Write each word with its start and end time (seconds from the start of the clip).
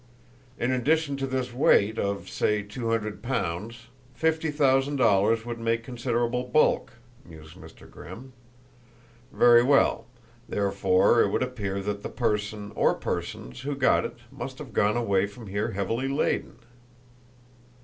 "In 0.57 0.71
addition 0.71 1.15
to 1.17 1.27
this 1.27 1.53
weight 1.53 1.99
of, 1.99 2.27
say 2.27 2.63
two 2.63 2.89
hundred 2.89 3.21
pounds, 3.21 3.85
fifty 4.15 4.49
thousand 4.49 4.95
dollars 4.95 5.45
would 5.45 5.59
make 5.59 5.83
considerable 5.83 6.41
bulk," 6.43 6.93
mused 7.23 7.55
Mr. 7.55 7.87
Grimm. 7.87 8.33
"Very 9.31 9.61
well! 9.61 10.07
Therefore 10.49 11.21
it 11.21 11.29
would 11.29 11.43
appear 11.43 11.81
that 11.83 12.01
the 12.01 12.09
person, 12.09 12.71
or 12.73 12.95
persons, 12.95 13.61
who 13.61 13.75
got 13.75 14.03
it 14.03 14.17
must 14.31 14.57
have 14.57 14.73
gone 14.73 14.97
away 14.97 15.27
from 15.27 15.45
here 15.45 15.73
heavily 15.73 16.07
laden?" 16.07 16.55